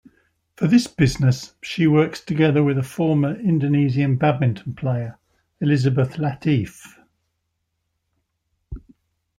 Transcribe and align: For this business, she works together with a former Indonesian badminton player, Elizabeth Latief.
For 0.55 0.65
this 0.65 0.87
business, 0.87 1.53
she 1.61 1.85
works 1.85 2.21
together 2.21 2.63
with 2.63 2.75
a 2.79 2.81
former 2.81 3.35
Indonesian 3.39 4.15
badminton 4.15 4.73
player, 4.73 5.19
Elizabeth 5.59 6.13
Latief. 6.13 6.97